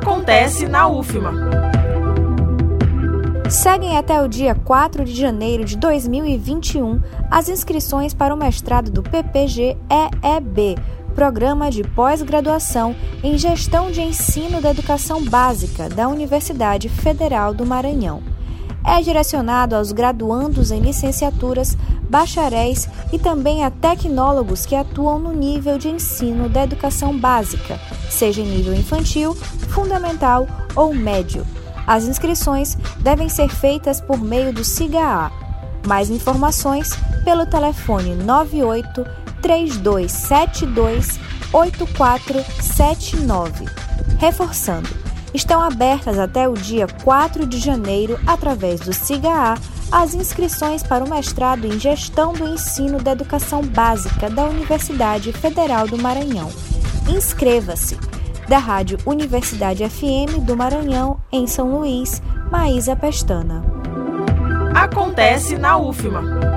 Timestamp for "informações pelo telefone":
36.10-38.14